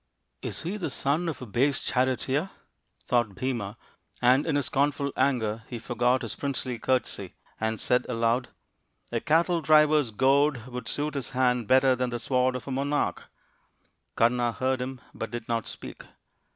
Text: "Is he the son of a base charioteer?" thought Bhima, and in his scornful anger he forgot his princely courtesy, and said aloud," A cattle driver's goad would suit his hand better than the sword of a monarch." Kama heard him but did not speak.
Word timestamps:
"Is 0.51 0.63
he 0.63 0.77
the 0.77 0.89
son 0.89 1.29
of 1.29 1.43
a 1.43 1.45
base 1.45 1.79
charioteer?" 1.79 2.49
thought 3.05 3.35
Bhima, 3.35 3.77
and 4.19 4.47
in 4.47 4.55
his 4.55 4.65
scornful 4.65 5.13
anger 5.15 5.61
he 5.67 5.77
forgot 5.77 6.23
his 6.23 6.33
princely 6.33 6.79
courtesy, 6.79 7.35
and 7.59 7.79
said 7.79 8.07
aloud," 8.09 8.47
A 9.11 9.19
cattle 9.19 9.61
driver's 9.61 10.09
goad 10.09 10.65
would 10.65 10.87
suit 10.87 11.13
his 11.13 11.29
hand 11.37 11.67
better 11.67 11.95
than 11.95 12.09
the 12.09 12.17
sword 12.17 12.55
of 12.55 12.67
a 12.67 12.71
monarch." 12.71 13.29
Kama 14.15 14.53
heard 14.53 14.81
him 14.81 15.01
but 15.13 15.29
did 15.29 15.47
not 15.47 15.67
speak. 15.67 16.03